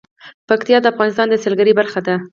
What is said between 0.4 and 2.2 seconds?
پکتیا د افغانستان د سیلګرۍ برخه ده.